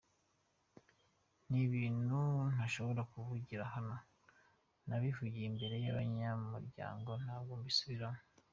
Ni 1.49 1.59
ibintu 1.67 2.19
ntashobora 2.53 3.01
kuvugira 3.11 3.63
hano 3.73 3.95
nabivugiye 4.87 5.45
imbere 5.51 5.75
y’abanyamuryango 5.85 7.11
ntabwo 7.25 7.53
mbisubiramo. 7.61 8.21